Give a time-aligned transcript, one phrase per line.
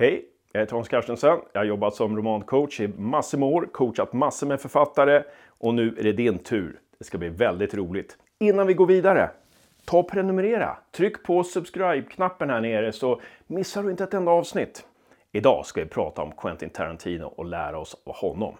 [0.00, 1.38] Hej, jag heter Hans Carstensen.
[1.52, 5.94] Jag har jobbat som romancoach i massor med år, coachat massor med författare och nu
[5.98, 6.80] är det din tur.
[6.98, 8.18] Det ska bli väldigt roligt.
[8.38, 9.30] Innan vi går vidare,
[9.84, 10.78] ta och prenumerera.
[10.92, 14.86] Tryck på subscribe-knappen här nere så missar du inte ett enda avsnitt.
[15.32, 18.54] Idag ska vi prata om Quentin Tarantino och lära oss av honom.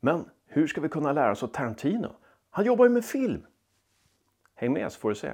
[0.00, 2.12] Men hur ska vi kunna lära oss av Tarantino?
[2.50, 3.46] Han jobbar ju med film.
[4.54, 5.32] Häng med så får du se.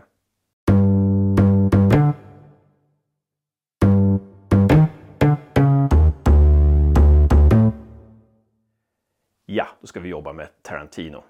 [9.86, 11.24] Då ska vi jobba med Tarantino.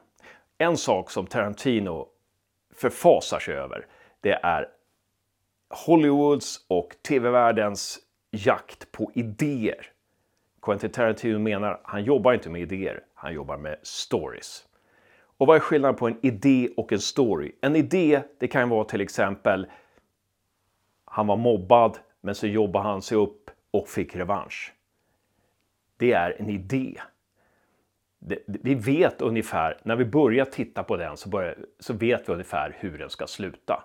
[0.59, 2.09] En sak som Tarantino
[2.74, 3.87] förfasar sig över,
[4.20, 4.69] det är
[5.87, 7.98] Hollywoods och tv-världens
[8.30, 9.92] jakt på idéer.
[10.62, 14.65] Quentin Tarantino menar han jobbar inte med idéer, han jobbar med stories.
[15.37, 17.52] Och vad är skillnaden på en idé och en story?
[17.60, 19.66] En idé, det kan vara till exempel
[21.04, 24.73] han var mobbad, men så jobbade han sig upp och fick revansch.
[25.96, 27.01] Det är en idé
[28.46, 32.77] vi vet ungefär, när vi börjar titta på den så, börjar, så vet vi ungefär
[32.79, 33.85] hur den ska sluta.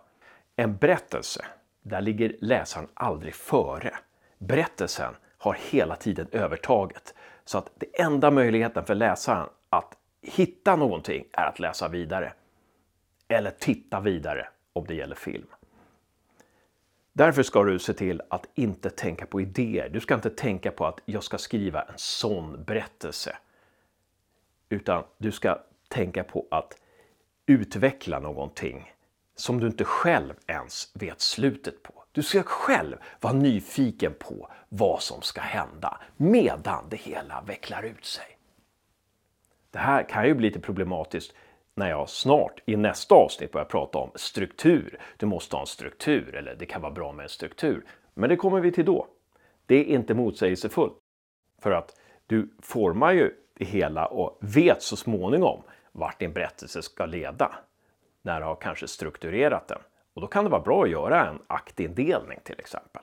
[0.56, 1.46] En berättelse,
[1.82, 3.94] där ligger läsaren aldrig före.
[4.38, 7.14] Berättelsen har hela tiden övertaget.
[7.46, 12.34] Så att det enda möjligheten för läsaren att hitta någonting är att läsa vidare.
[13.28, 15.48] Eller titta vidare om det gäller film.
[17.14, 19.90] Därför ska du se till att inte tänka på idéer.
[19.90, 23.38] Du ska inte tänka på att jag ska skriva en sån berättelse.
[24.72, 26.78] Utan du ska tänka på att
[27.46, 28.94] utveckla någonting
[29.36, 32.04] som du inte själv ens vet slutet på.
[32.12, 38.06] Du ska själv vara nyfiken på vad som ska hända medan det hela vecklar ut
[38.06, 38.38] sig.
[39.72, 41.34] Det här kan ju bli lite problematiskt
[41.76, 45.00] när jag snart i nästa avsnitt börjar prata om struktur.
[45.18, 47.86] Du måste ha en struktur eller det kan vara bra med en struktur.
[48.14, 49.08] Men det kommer vi till då.
[49.66, 50.98] Det är inte motsägelsefullt.
[51.62, 57.06] För att du formar ju det hela och vet så småningom vart din berättelse ska
[57.06, 57.56] leda.
[58.22, 59.80] När du har kanske strukturerat den.
[60.14, 63.02] Och då kan det vara bra att göra en aktindelning till exempel.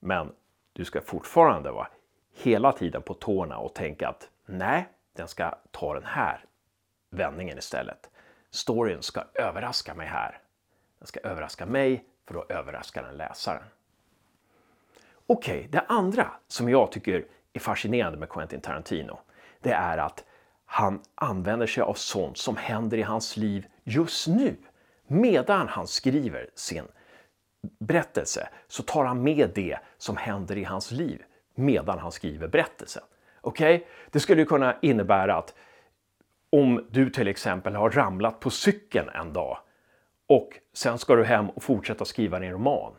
[0.00, 0.32] Men
[0.72, 1.88] du ska fortfarande vara
[2.34, 6.44] hela tiden på tårna och tänka att nej, den ska ta den här
[7.10, 8.10] vändningen istället.
[8.50, 10.38] Storyn ska överraska mig här.
[10.98, 13.62] Den ska överraska mig för då överraskar den läsaren.
[15.26, 19.18] Okej, okay, det andra som jag tycker är fascinerande med Quentin Tarantino,
[19.62, 20.24] det är att
[20.64, 24.56] han använder sig av sånt som händer i hans liv just nu.
[25.06, 26.84] Medan han skriver sin
[27.78, 31.22] berättelse så tar han med det som händer i hans liv
[31.54, 33.02] medan han skriver berättelsen.
[33.40, 33.88] Okej, okay?
[34.10, 35.54] det skulle kunna innebära att
[36.50, 39.58] om du till exempel har ramlat på cykeln en dag
[40.26, 42.92] och sen ska du hem och fortsätta skriva din roman.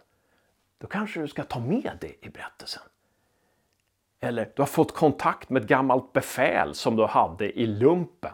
[0.78, 2.84] Då kanske du ska ta med det i berättelsen.
[4.24, 8.34] Eller du har fått kontakt med ett gammalt befäl som du hade i lumpen.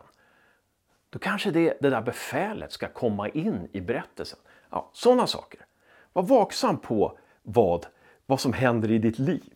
[1.09, 4.39] Då kanske det, det där befälet ska komma in i berättelsen.
[4.69, 5.65] Ja, sådana saker.
[6.13, 7.85] Var vaksam på vad,
[8.25, 9.53] vad som händer i ditt liv.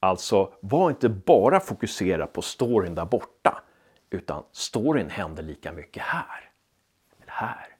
[0.00, 3.62] Alltså, var inte bara fokuserad på storyn där borta,
[4.10, 6.50] utan storyn händer lika mycket här.
[7.20, 7.76] Eller här.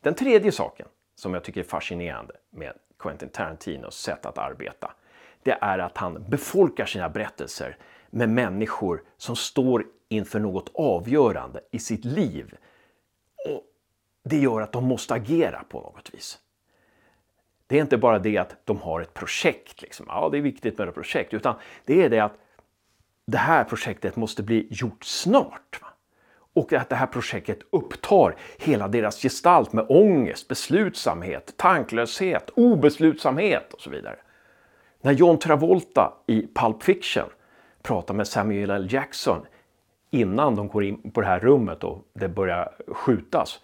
[0.00, 4.94] Den tredje saken som jag tycker är fascinerande med Quentin Tarantinos sätt att arbeta,
[5.44, 7.76] det är att han befolkar sina berättelser
[8.10, 12.54] med människor som står inför något avgörande i sitt liv.
[13.48, 13.62] Och
[14.24, 16.38] Det gör att de måste agera på något vis.
[17.66, 20.06] Det är inte bara det att de har ett projekt, liksom.
[20.08, 21.54] ja det är viktigt med ett projekt, utan
[21.84, 22.38] det är det att
[23.26, 25.78] det här projektet måste bli gjort snart.
[25.82, 25.88] Va?
[26.54, 33.80] Och att det här projektet upptar hela deras gestalt med ångest, beslutsamhet, tanklöshet, obeslutsamhet och
[33.80, 34.16] så vidare.
[35.04, 37.28] När John Travolta i Pulp Fiction
[37.82, 38.86] pratar med Samuel L.
[38.90, 39.46] Jackson
[40.10, 43.60] innan de går in på det här rummet och det börjar skjutas.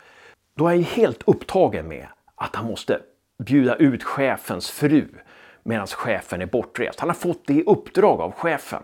[0.54, 3.00] Då är han helt upptagen med att han måste
[3.44, 5.08] bjuda ut chefens fru
[5.62, 7.00] medan chefen är bortrest.
[7.00, 8.82] Han har fått det i uppdrag av chefen.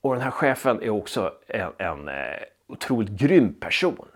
[0.00, 2.14] Och den här chefen är också en, en eh,
[2.68, 4.08] otroligt grym person.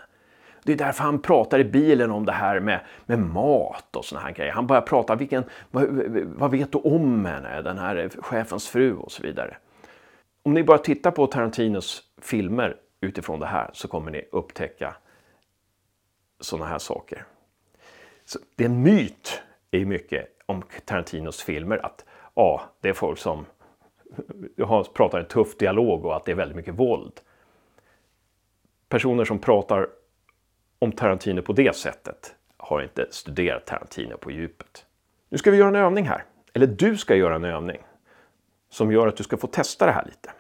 [0.63, 4.21] Det är därför han pratar i bilen om det här med, med mat och såna
[4.21, 4.53] här grejer.
[4.53, 5.89] Han börjar prata, vilken, vad,
[6.25, 9.57] vad vet du om henne, den här chefens fru och så vidare.
[10.43, 14.97] Om ni bara tittar på Tarantinos filmer utifrån det här så kommer ni upptäcka
[16.41, 17.25] sådana här saker.
[18.25, 22.05] Så det är en myt i mycket om Tarantinos filmer att
[22.35, 23.47] ja, det är folk som
[24.95, 27.21] pratar en tuff dialog och att det är väldigt mycket våld.
[28.89, 29.89] Personer som pratar
[30.81, 34.87] om Tarantino på det sättet har inte studerat Tarantino på djupet.
[35.29, 36.25] Nu ska vi göra en övning här.
[36.53, 37.79] eller du ska göra en övning
[38.71, 40.33] som gör att du ska få testa det här lite.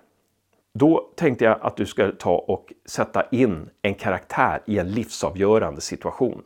[0.73, 5.81] Då tänkte jag att du ska ta och sätta in en karaktär i en livsavgörande
[5.81, 6.43] situation.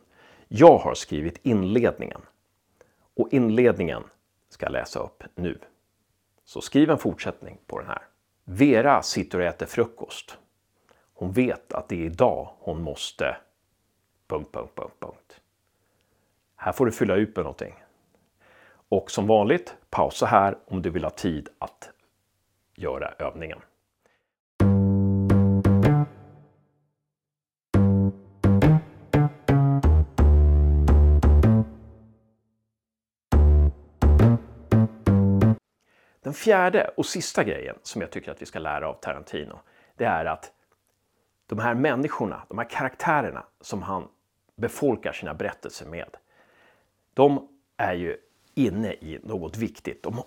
[0.47, 2.21] Jag har skrivit inledningen.
[3.15, 4.03] Och inledningen
[4.49, 5.59] ska jag läsa upp nu.
[6.45, 8.01] Så skriv en fortsättning på den här.
[8.43, 10.37] Vera sitter och äter frukost.
[11.13, 13.37] Hon vet att det är idag hon måste...
[14.27, 15.41] Punkt, punkt, punkt, punkt.
[16.55, 17.83] Här får du fylla ut med någonting.
[18.89, 21.89] Och som vanligt, pausa här om du vill ha tid att
[22.75, 23.59] göra övningen.
[36.23, 39.59] Den fjärde och sista grejen som jag tycker att vi ska lära av Tarantino,
[39.95, 40.51] det är att
[41.47, 44.07] de här människorna, de här karaktärerna som han
[44.55, 46.17] befolkar sina berättelser med,
[47.13, 47.47] de
[47.77, 48.17] är ju
[48.53, 50.03] inne i något viktigt.
[50.03, 50.17] De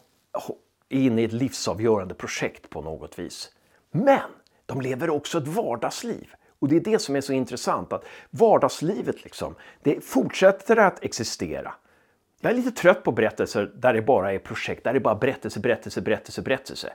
[0.89, 3.53] är inne i ett livsavgörande projekt på något vis.
[3.91, 4.31] Men
[4.67, 6.35] de lever också ett vardagsliv.
[6.59, 11.75] Och det är det som är så intressant, att vardagslivet liksom, det fortsätter att existera.
[12.41, 15.15] Jag är lite trött på berättelser där det bara är projekt, där det är bara
[15.15, 16.93] berättelse, berättelse, berättelse, berättelse.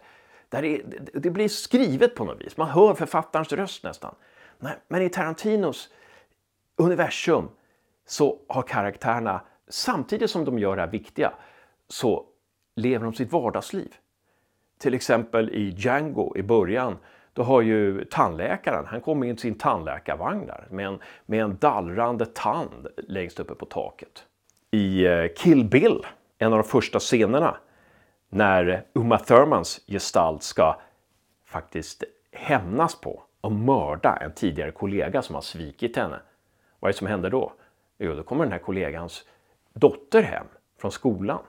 [0.50, 0.82] Där det,
[1.14, 4.16] det blir skrivet på något vis, man hör författarens röst nästan.
[4.88, 5.90] Men i Tarantinos
[6.78, 7.50] universum
[8.06, 11.34] så har karaktärerna, samtidigt som de gör det här viktiga,
[11.88, 12.26] så
[12.76, 13.96] lever de sitt vardagsliv.
[14.80, 16.98] Till exempel i Django i början,
[17.34, 21.58] då har ju tandläkaren, han kommer in i sin tandläkarvagn där med en, med en
[21.58, 24.26] dallrande tand längst uppe på taket
[24.74, 26.06] i eh, Kill Bill,
[26.38, 27.58] en av de första scenerna,
[28.30, 30.82] när Uma Thurmans gestalt ska
[31.46, 36.20] faktiskt hämnas på och mörda en tidigare kollega som har svikit henne.
[36.84, 37.54] Vad är det som händer då?
[37.98, 39.26] Jo, då kommer den här kollegans
[39.74, 40.46] dotter hem
[40.80, 41.40] från skolan.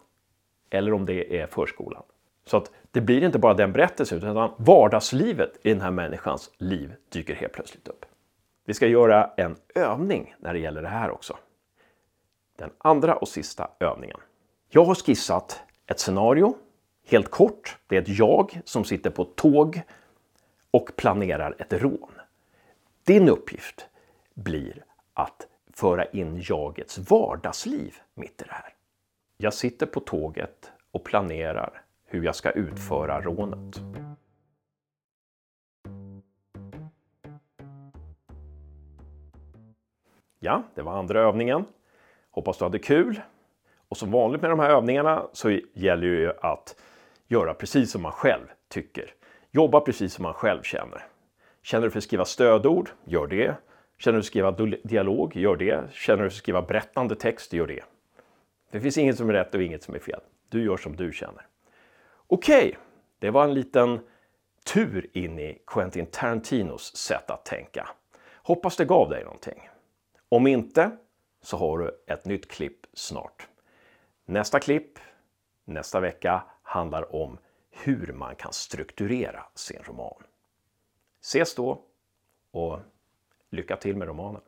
[0.71, 2.03] Eller om det är förskolan.
[2.45, 6.95] Så att det blir inte bara den berättelsen utan vardagslivet i den här människans liv
[7.09, 8.07] dyker helt plötsligt upp.
[8.65, 11.37] Vi ska göra en övning när det gäller det här också
[12.57, 14.19] den andra och sista övningen.
[14.69, 16.57] Jag har skissat ett scenario,
[17.07, 17.79] helt kort.
[17.87, 19.83] Det är ett jag som sitter på ett tåg
[20.71, 22.13] och planerar ett rån.
[23.05, 23.87] Din uppgift
[24.35, 24.85] blir
[25.15, 28.75] att föra in jagets vardagsliv mitt i det här.
[29.37, 33.81] Jag sitter på tåget och planerar hur jag ska utföra rånet.
[40.39, 41.65] Ja, det var andra övningen.
[42.31, 43.21] Hoppas du hade kul.
[43.89, 46.77] Och som vanligt med de här övningarna så gäller ju att
[47.29, 49.15] göra precis som man själv tycker.
[49.51, 51.07] Jobba precis som man själv känner.
[51.63, 52.91] Känner du för att skriva stödord?
[53.05, 53.55] Gör det.
[53.99, 55.37] Känner du för att skriva dialog?
[55.37, 55.93] Gör det.
[55.93, 57.53] Känner du för att skriva berättande text?
[57.53, 57.85] Gör det.
[58.71, 60.21] Det finns inget som är rätt och inget som är fel.
[60.49, 61.47] Du gör som du känner.
[62.27, 62.75] Okej, okay.
[63.19, 64.01] det var en liten
[64.65, 67.89] tur in i Quentin Tarantinos sätt att tänka.
[68.43, 69.69] Hoppas det gav dig någonting.
[70.29, 70.91] Om inte,
[71.43, 73.49] så har du ett nytt klipp snart.
[74.25, 74.99] Nästa klipp
[75.65, 77.39] nästa vecka handlar om
[77.71, 80.23] hur man kan strukturera sin roman.
[81.21, 81.83] Ses då
[82.51, 82.79] och
[83.55, 84.41] lycka till med romanen!